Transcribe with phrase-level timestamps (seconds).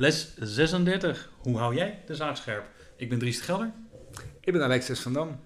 [0.00, 1.30] Les 36.
[1.38, 2.64] Hoe hou jij de zaag scherp?
[2.96, 3.70] Ik ben Dries de Gelder.
[4.40, 5.40] Ik ben Alexis van Dam.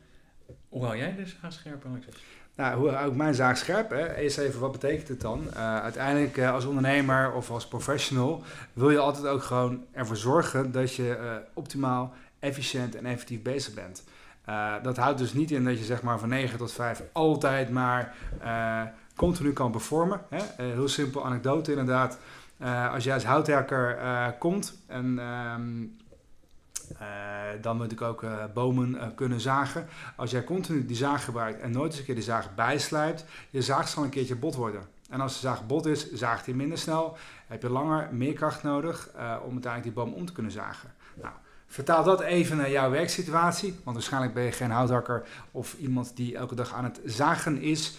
[0.68, 2.14] Hoe hou jij de zaag scherp, Alexis?
[2.56, 3.90] Nou, hoe hou ik mijn zaak scherp?
[3.90, 4.14] Hè?
[4.14, 5.46] Eerst even, wat betekent het dan?
[5.50, 10.72] Uh, uiteindelijk uh, als ondernemer of als professional wil je altijd ook gewoon ervoor zorgen
[10.72, 14.04] dat je uh, optimaal, efficiënt en effectief bezig bent.
[14.82, 18.14] dat houdt dus niet in dat je zeg maar van 9 tot 5 altijd maar
[19.16, 20.20] continu kan performen.
[20.28, 20.64] Hè?
[20.64, 22.18] heel simpel anekdote inderdaad.
[22.92, 23.96] Als jij als houtwerker
[24.38, 25.96] komt en um,
[26.92, 26.98] uh,
[27.60, 29.86] dan moet ik ook bomen kunnen zagen.
[30.16, 33.62] Als jij continu die zaag gebruikt en nooit eens een keer die zaag bijslijpt, je
[33.62, 34.82] zaag zal een keertje bot worden.
[35.10, 37.16] En als de zaag bot is, zaagt hij minder snel.
[37.46, 40.92] Heb je langer meer kracht nodig om uiteindelijk die boom om te kunnen zagen.
[41.14, 41.34] Nou,
[41.72, 43.74] vertaal dat even naar jouw werksituatie.
[43.84, 47.96] Want waarschijnlijk ben je geen houthakker of iemand die elke dag aan het zagen is.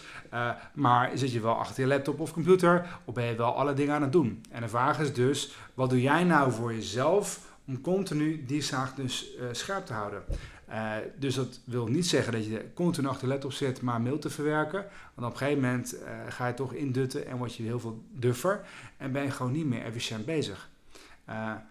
[0.74, 3.94] maar zit je wel achter je laptop of computer of ben je wel alle dingen
[3.94, 4.42] aan het doen?
[4.50, 8.94] En de vraag is dus, wat doe jij nou voor jezelf om continu die zaag
[8.94, 10.22] dus uh, scherp te houden.
[10.70, 14.18] Uh, dus dat wil niet zeggen dat je continu achter de laptop zit maar mail
[14.18, 14.84] te verwerken.
[15.14, 15.96] Want op een gegeven moment
[16.28, 18.60] ga je toch indutten en word je heel veel duffer
[18.96, 20.68] en ben je gewoon niet meer efficiënt bezig.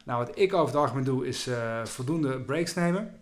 [0.06, 1.50] Nou, wat ik over het algemeen doe is
[1.84, 3.20] voldoende breaks nemen.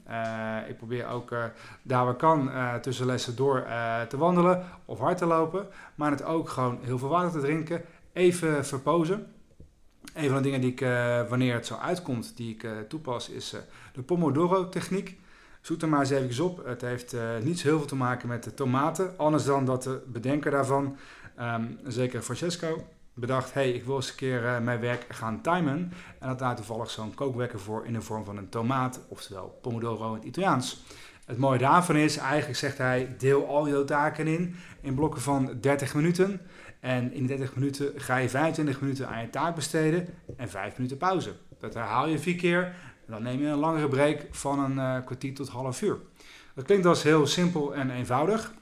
[0.67, 1.33] ik probeer ook
[1.81, 2.51] daar waar kan
[2.81, 3.65] tussen lessen door
[4.07, 5.67] te wandelen of hard te lopen.
[5.95, 7.81] Maar het ook gewoon heel veel water te drinken,
[8.13, 9.27] even verpozen.
[10.13, 10.79] Een van de dingen die ik,
[11.29, 13.55] wanneer het zo uitkomt, die ik toepas, is
[13.93, 15.19] de Pomodoro-techniek.
[15.61, 16.65] Zoek er maar eens even op.
[16.65, 19.13] Het heeft niet heel veel te maken met de tomaten.
[19.17, 20.97] Anders dan dat de bedenker daarvan,
[21.39, 23.53] um, zeker Francesco, bedacht...
[23.53, 25.93] hey, ik wil eens een keer mijn werk gaan timen.
[26.19, 28.99] En had daar toevallig zo'n kookwekker voor in de vorm van een tomaat.
[29.07, 30.83] Oftewel Pomodoro in het Italiaans.
[31.25, 35.57] Het mooie daarvan is, eigenlijk zegt hij, deel al je taken in, in blokken van
[35.61, 36.41] 30 minuten.
[36.79, 40.07] En in 30 minuten ga je 25 minuten aan je taak besteden
[40.37, 41.33] en 5 minuten pauze.
[41.59, 42.63] Dat herhaal je vier keer
[43.05, 45.97] en dan neem je een langere break van een uh, kwartier tot half uur.
[46.55, 48.53] Dat klinkt als heel simpel en eenvoudig.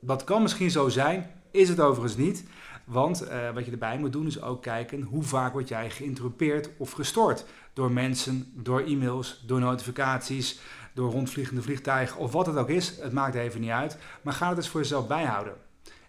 [0.00, 2.44] Dat kan misschien zo zijn, is het overigens niet.
[2.84, 6.70] Want uh, wat je erbij moet doen is ook kijken hoe vaak word jij geïnterrumpeerd
[6.76, 7.44] of gestoord.
[7.72, 10.60] Door mensen, door e-mails, door notificaties,
[10.94, 13.00] door rondvliegende vliegtuigen of wat het ook is.
[13.00, 13.98] Het maakt even niet uit.
[14.22, 15.54] Maar ga het eens voor jezelf bijhouden.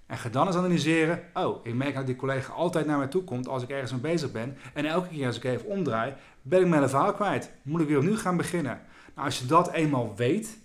[0.05, 1.23] En ga dan eens analyseren.
[1.33, 4.01] Oh, ik merk dat die collega altijd naar mij toe komt als ik ergens mee
[4.01, 4.57] bezig ben.
[4.73, 7.51] En elke keer als ik even omdraai, ben ik mijn verhaal kwijt.
[7.61, 8.81] Moet ik weer opnieuw gaan beginnen.
[9.15, 10.57] Nou, als je dat eenmaal weet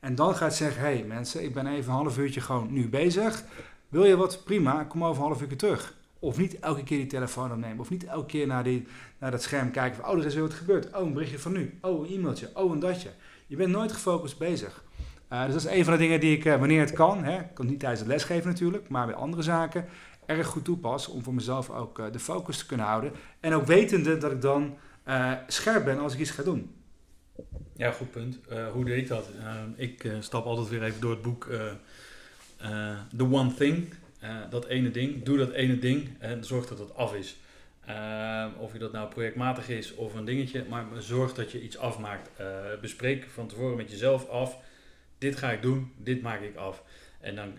[0.00, 2.88] en dan gaat zeggen: hé hey, mensen, ik ben even een half uurtje gewoon nu
[2.88, 3.44] bezig.
[3.92, 4.44] Wil je wat?
[4.44, 5.94] Prima, kom over een half uur terug.
[6.18, 7.78] Of niet elke keer die telefoon opnemen.
[7.78, 8.86] Of niet elke keer naar, die,
[9.18, 10.96] naar dat scherm kijken van, oh, er is weer wat gebeurd.
[10.96, 11.78] Oh, een berichtje van nu.
[11.80, 12.50] Oh, een e-mailtje.
[12.54, 13.10] Oh, een datje.
[13.46, 14.84] Je bent nooit gefocust bezig.
[15.32, 17.38] Uh, dus dat is een van de dingen die ik, uh, wanneer het kan, hè,
[17.38, 19.84] ik kan niet tijdens het lesgeven natuurlijk, maar bij andere zaken,
[20.26, 23.12] erg goed toepas om voor mezelf ook uh, de focus te kunnen houden.
[23.40, 24.76] En ook wetende dat ik dan
[25.46, 26.74] scherp ben als ik iets ga doen.
[27.76, 28.38] Ja, goed punt.
[28.72, 29.28] hoe deed ik dat?
[29.76, 31.48] ik stap altijd weer even door het boek
[33.16, 33.94] The One Thing.
[34.50, 35.22] dat ene ding.
[35.22, 37.36] Doe dat ene ding en zorg dat het af is.
[38.58, 42.30] of je dat nou projectmatig is of een dingetje, maar zorg dat je iets afmaakt.
[42.80, 44.58] bespreek van tevoren met jezelf af
[45.22, 46.82] dit ga ik doen, dit maak ik af.
[47.20, 47.58] En dan,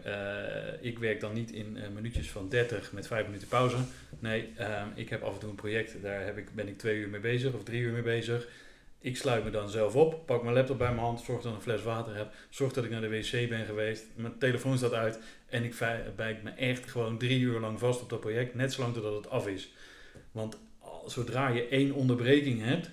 [0.82, 3.78] ik werk dan niet in minuutjes van 30 met 5 minuten pauze.
[4.20, 4.54] Nee,
[4.96, 7.20] ik heb af en toe een project, daar heb ik, ben ik twee uur mee
[7.20, 8.48] bezig of drie uur mee bezig.
[9.04, 11.58] Ik sluit me dan zelf op, pak mijn laptop bij mijn hand, zorg dat ik
[11.58, 14.94] een fles water heb, zorg dat ik naar de wc ben geweest, mijn telefoon staat
[14.94, 15.76] uit en ik
[16.16, 19.30] bijt me echt gewoon drie uur lang vast op dat project, net zolang totdat het
[19.30, 19.74] af is.
[20.32, 20.58] Want
[21.06, 22.90] zodra je één onderbreking hebt,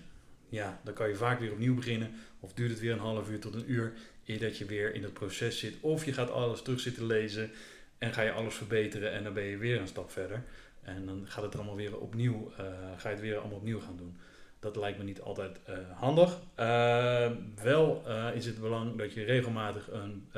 [0.49, 2.11] ja, dan kan je vaak weer opnieuw beginnen
[2.41, 3.93] of duurt het weer een half uur tot een uur
[4.39, 5.75] dat je weer in het proces zit.
[5.81, 7.51] Of je gaat alles terug zitten lezen
[7.99, 10.43] en ga je alles verbeteren en dan ben je weer een stap verder.
[10.83, 13.97] En dan gaat het allemaal weer opnieuw, uh, ga je het weer allemaal opnieuw gaan
[13.97, 14.19] doen.
[14.61, 16.39] Dat lijkt me niet altijd uh, handig.
[16.59, 17.31] Uh,
[17.63, 18.03] wel
[18.35, 20.29] is het belangrijk dat je regelmatig een,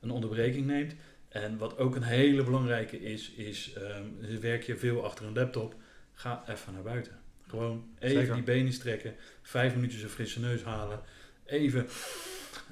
[0.00, 0.94] een onderbreking neemt.
[1.28, 3.76] En wat ook een hele belangrijke is, is
[4.30, 5.74] um, werk je veel achter een laptop,
[6.12, 7.12] ga even naar buiten.
[7.48, 11.00] Gewoon even die benen strekken, vijf minuutjes een frisse neus halen,
[11.44, 11.86] even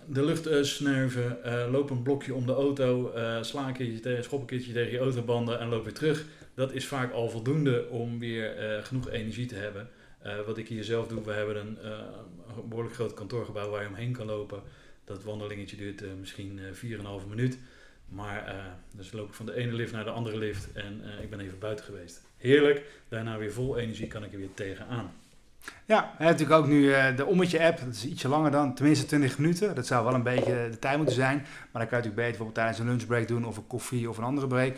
[0.06, 4.00] de lucht uh, snuiven, uh, loop een blokje om de auto, uh, sla een keertje
[4.00, 6.24] tegen, schop een keertje tegen je autobanden en loop weer terug.
[6.54, 9.88] Dat is vaak al voldoende om weer genoeg energie te hebben
[10.46, 11.78] wat ik hier zelf doe, we hebben een
[12.68, 14.62] behoorlijk groot kantoorgebouw waar je omheen kan lopen.
[15.04, 17.58] Dat wandelingetje duurt misschien 4,5 minuut.
[18.08, 18.54] Maar
[18.96, 21.58] dus loop ik van de ene lift naar de andere lift en ik ben even
[21.58, 22.22] buiten geweest.
[22.36, 25.12] Heerlijk, daarna weer vol energie kan ik er weer tegenaan.
[25.84, 27.78] Ja, we natuurlijk ook nu uh, de Ommetje-app.
[27.78, 29.74] Dat is ietsje langer dan, tenminste 20 minuten.
[29.74, 31.36] Dat zou wel een beetje de tijd moeten zijn.
[31.36, 34.18] Maar dan kan je natuurlijk beter bijvoorbeeld tijdens een lunchbreak doen of een koffie of
[34.18, 34.76] een andere break.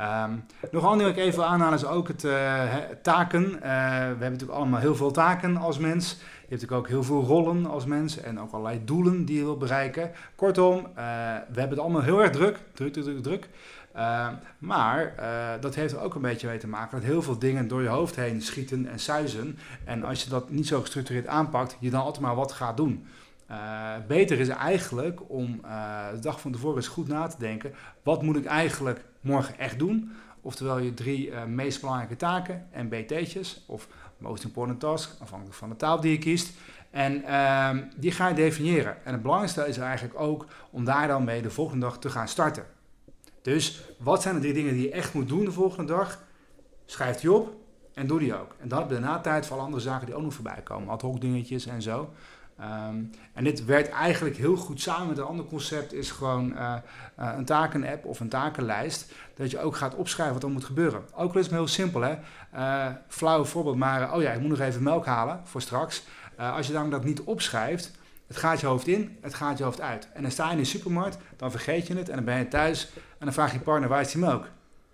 [0.00, 3.42] Um, nog een ik even aanhalen is ook het uh, taken.
[3.42, 6.10] Uh, we hebben natuurlijk allemaal heel veel taken als mens.
[6.10, 6.16] Je
[6.48, 9.58] hebt natuurlijk ook heel veel rollen als mens en ook allerlei doelen die je wilt
[9.58, 10.10] bereiken.
[10.34, 10.84] Kortom, uh,
[11.52, 13.48] we hebben het allemaal heel erg druk, druk, druk, druk.
[13.96, 14.28] Uh,
[14.58, 15.14] maar
[15.60, 17.88] dat heeft er ook een beetje mee te maken dat heel veel dingen door je
[17.88, 19.58] hoofd heen schieten en suizen.
[19.84, 23.06] En als je dat niet zo gestructureerd aanpakt, je dan altijd maar wat gaat doen.
[23.50, 25.60] Uh, beter is eigenlijk om
[26.12, 27.74] de dag van tevoren eens goed na te denken.
[28.02, 30.12] Wat moet ik eigenlijk morgen echt doen?
[30.40, 33.88] Oftewel je drie meest belangrijke taken, MBT'tjes of
[34.18, 36.52] most important task, afhankelijk van de taal die je kiest.
[36.90, 39.04] En ehm, die ga je definiëren.
[39.04, 42.28] En het belangrijkste is eigenlijk ook om daar dan mee de volgende dag te gaan
[42.28, 42.66] starten.
[43.42, 46.22] Dus wat zijn de drie dingen die je echt moet doen de volgende dag?
[46.84, 47.54] Schrijf die op
[47.94, 48.54] en doe die ook.
[48.60, 50.88] En dan heb je daarna tijd voor alle andere zaken die ook nog voorbij komen.
[50.88, 52.10] Ad hoc dingetjes en zo.
[52.60, 56.74] Um, en dit werkt eigenlijk heel goed samen met een ander concept, is gewoon uh,
[57.20, 59.12] uh, een taken-app of een takenlijst.
[59.34, 61.04] Dat je ook gaat opschrijven wat er moet gebeuren.
[61.14, 62.16] Ook al is heel simpel, hè.
[62.54, 66.02] Uh, flauw voorbeeld, maar oh ja, ik moet nog even melk halen voor straks.
[66.36, 67.92] als je dan dat niet opschrijft,
[68.26, 70.08] het gaat je hoofd in, het gaat je hoofd uit.
[70.12, 72.48] En dan sta je in de supermarkt, dan vergeet je het en dan ben je
[72.48, 74.48] thuis en dan vraag je partner, waar is die melk?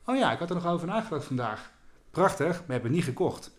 [0.05, 1.71] Oh ja, ik had er nog over nagedacht vandaag.
[2.11, 3.51] Prachtig, maar je hebt het niet gekocht.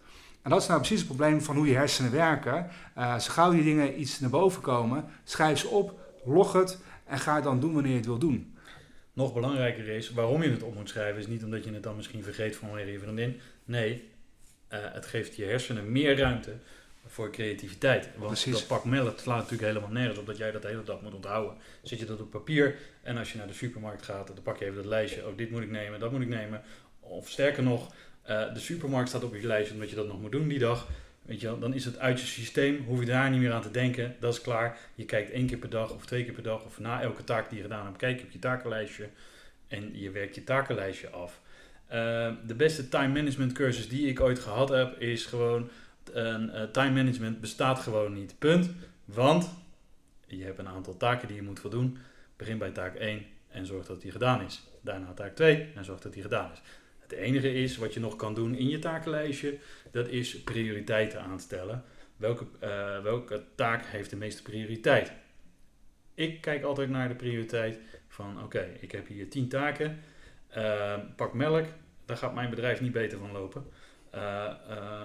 [0.44, 2.70] En dat is nou precies het probleem van hoe je hersenen werken.
[2.98, 7.20] Uh, zo gauw die dingen iets naar boven komen, schrijf ze op, log het en
[7.20, 8.58] ga het dan doen wanneer je het wil doen.
[9.14, 11.96] Nog belangrijker is, waarom je het op moet schrijven, is niet omdat je het dan
[11.96, 13.40] misschien vergeet vanwege je vriendin.
[13.66, 14.12] Nee,
[14.70, 16.54] uh, het geeft je hersenen meer ruimte
[17.08, 18.10] voor creativiteit.
[18.16, 18.54] Want Precies.
[18.54, 21.14] dat pak melk slaat natuurlijk helemaal nergens op dat jij dat de hele dag moet
[21.14, 21.58] onthouden.
[21.82, 24.66] Zet je dat op papier en als je naar de supermarkt gaat, dan pak je
[24.66, 25.28] even dat lijstje.
[25.28, 26.62] Oh, dit moet ik nemen, dat moet ik nemen.
[27.00, 27.94] Of sterker nog,
[28.30, 30.88] uh, de supermarkt staat op je lijstje omdat je dat nog moet doen die dag.
[31.22, 33.72] Weet je dan is het uit je systeem, hoef je daar niet meer aan te
[33.72, 34.16] denken.
[34.20, 34.78] Dat is klaar.
[34.96, 37.50] Je kijkt één keer per dag of twee keer per dag of na elke taak
[37.50, 39.10] die je gedaan hebt, kijk je op je takenlijstje
[39.68, 41.42] en je werkt je takenlijstje af.
[41.86, 45.70] Uh, de beste time management cursus die ik ooit gehad heb, is gewoon
[46.16, 48.36] uh, time management bestaat gewoon niet.
[48.40, 48.70] Punt.
[49.06, 49.50] Want
[50.26, 51.98] je hebt een aantal taken die je moet voldoen.
[52.36, 54.64] Begin bij taak 1 en zorg dat die gedaan is.
[54.82, 56.62] Daarna taak 2 en zorg dat die gedaan is.
[57.14, 59.58] Het enige is wat je nog kan doen in je takenlijstje,
[59.92, 61.84] dat is prioriteiten aanstellen.
[62.18, 65.12] Welke, uh, welke taak heeft de meeste prioriteit?
[66.14, 70.00] Ik kijk altijd naar de prioriteit van oké, ik heb hier 10 taken.
[70.58, 71.66] Uh, pak melk,
[72.06, 73.66] daar gaat mijn bedrijf niet beter van lopen.
[74.16, 74.52] Uh,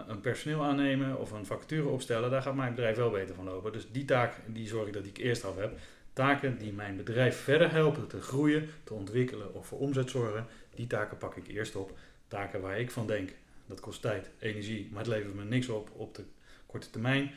[0.06, 3.72] een personeel aannemen of een vacature opstellen, daar gaat mijn bedrijf wel beter van lopen.
[3.72, 5.78] Dus die taak, die zorg ik dat ik eerst af heb.
[6.12, 10.46] Taken die mijn bedrijf verder helpen te groeien, te ontwikkelen of voor omzet zorgen,
[10.78, 11.98] die taken pak ik eerst op.
[12.28, 13.30] Taken waar ik van denk,
[13.66, 16.22] dat kost tijd, energie, maar het levert me niks op op de
[16.66, 17.30] korte termijn.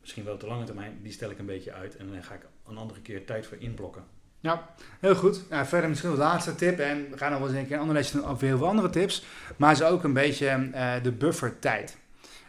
[0.00, 2.34] Misschien wel op de lange termijn, die stel ik een beetje uit en dan ga
[2.34, 4.04] ik een andere keer tijd voor inblokken.
[4.40, 5.44] Ja, heel goed.
[5.50, 6.78] Ja, verder misschien de laatste tip.
[6.78, 8.66] En we gaan nog wel eens een keer een ander lesje doen over heel veel
[8.66, 9.24] andere tips.
[9.56, 11.96] Maar is ook een beetje uh, de buffertijd.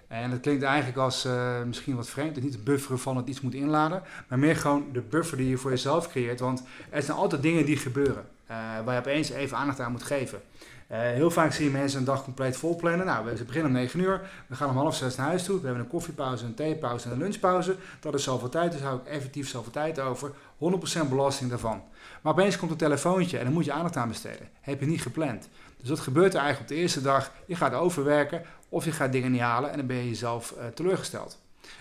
[0.08, 2.36] En dat klinkt eigenlijk als uh, misschien wat vreemd.
[2.36, 4.04] Het niet de bufferen van het iets moet inladen.
[4.28, 6.40] Maar meer gewoon de buffer die je voor jezelf creëert.
[6.40, 8.26] Want er zijn altijd dingen die gebeuren.
[8.52, 10.42] Uh, waar je opeens even aandacht aan moet geven.
[10.92, 13.06] Uh, heel vaak zie je mensen een dag compleet vol plannen.
[13.06, 14.30] Nou, we beginnen om 9 uur.
[14.48, 15.60] We gaan om half zes naar huis toe.
[15.60, 17.76] We hebben een koffiepauze, een theepauze en een lunchpauze.
[18.00, 18.72] Dat is zoveel tijd.
[18.72, 20.32] Dus hou ik effectief zoveel tijd over.
[20.32, 21.84] 100% belasting daarvan.
[22.22, 24.50] Maar opeens komt een telefoontje en dan moet je aandacht aan besteden.
[24.62, 25.50] Heb je niet gepland.
[25.78, 27.32] Dus wat gebeurt er eigenlijk op de eerste dag?
[27.46, 30.66] Je gaat overwerken of je gaat dingen niet halen en dan ben je jezelf uh,
[30.68, 31.40] teleurgesteld.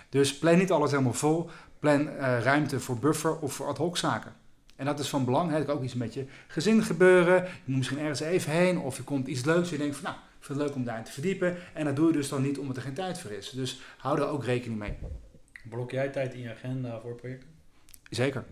[0.09, 1.49] Dus plan niet alles helemaal vol.
[1.79, 4.33] Plan ruimte voor buffer of voor ad hoc zaken.
[4.77, 5.51] En dat is van belang.
[5.51, 5.71] Hè.
[5.71, 7.43] ook iets met je gezin gebeuren.
[7.43, 9.67] Je moet misschien ergens even heen of je komt iets leuks.
[9.67, 11.57] En je denkt van nou, ik vind het leuk om daarin te verdiepen.
[11.73, 13.49] En dat doe je dus dan niet omdat er geen tijd voor is.
[13.49, 14.93] Dus hou er ook rekening mee.
[15.69, 17.49] Blok jij tijd in je agenda voor projecten?
[18.09, 18.43] Zeker.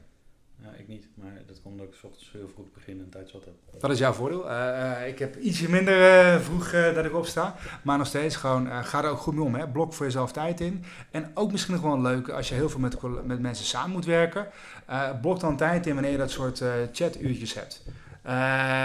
[0.62, 3.48] Ja, ik niet, maar dat komt ik s ochtends heel vroeg begin en tijd zat.
[3.80, 4.50] Dat is jouw voordeel.
[4.50, 9.04] Uh, ik heb ietsje minder uh, vroeg dat ik opsta, maar nog steeds gewoon, ga
[9.04, 9.56] er ook goed mee om.
[9.56, 9.68] Hè?
[9.68, 10.84] Blok voor jezelf tijd in.
[11.12, 13.92] En ook misschien nog wel een leuke, als je heel veel met, met mensen samen
[13.92, 14.48] moet werken,
[15.22, 17.84] blok dan tijd in wanneer je dat soort chatuurtjes hebt.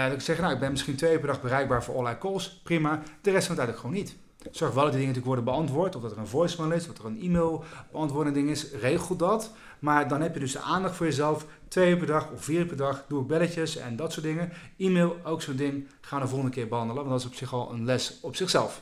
[0.03, 3.01] dat ik zeg, nou, ik ben misschien twee per dag bereikbaar voor allerlei calls, prima.
[3.21, 4.15] De rest van de tijd ook gewoon niet.
[4.51, 5.95] Zorg wel dat die dingen natuurlijk worden beantwoord.
[5.95, 8.71] Of dat er een voicemail is, of dat er een e-mail beantwoording ding is.
[8.71, 9.53] Regel dat.
[9.79, 11.45] Maar dan heb je dus de aandacht voor jezelf.
[11.67, 13.05] Twee uur per dag of vier per dag.
[13.07, 14.51] Doe ik belletjes en dat soort dingen.
[14.77, 15.87] E-mail, ook zo'n ding.
[16.01, 17.03] Gaan we de volgende keer behandelen.
[17.03, 18.81] Want dat is op zich al een les op zichzelf.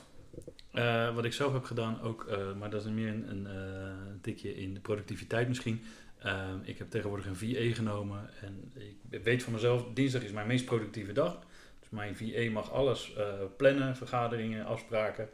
[0.72, 3.94] Eh, wat ik zelf heb gedaan ook, eh, maar dat is meer een, een eh,
[4.22, 5.82] tikje in de productiviteit misschien.
[6.20, 8.72] Ehm, ik heb tegenwoordig een VA genomen en
[9.10, 11.40] ik weet van mezelf, dinsdag is mijn meest productieve dag.
[11.80, 13.26] Dus mijn VA mag alles eh,
[13.58, 15.30] plannen, vergaderingen, afspraken.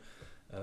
[0.50, 0.60] Eh,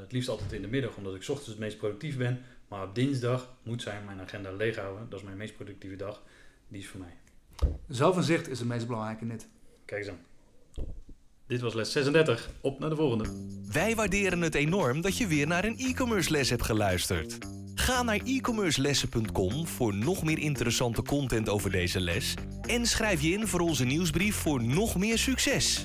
[0.00, 2.40] het liefst altijd in de middag, omdat ik 's ochtends het meest productief ben.
[2.68, 5.06] Maar op dinsdag moet zij mijn agenda leeg houden.
[5.08, 6.22] Dat is mijn meest productieve dag.
[6.68, 7.16] Die is voor mij.
[7.88, 9.48] Zelfinzicht is het meest belangrijke net.
[9.84, 10.20] Kijk eens aan.
[11.46, 12.50] Dit was les 36.
[12.60, 13.24] Op naar de volgende.
[13.72, 17.38] Wij waarderen het enorm dat je weer naar een e-commerce les hebt geluisterd.
[17.74, 23.46] Ga naar e-commercelessen.com voor nog meer interessante content over deze les en schrijf je in
[23.46, 25.84] voor onze nieuwsbrief voor nog meer succes.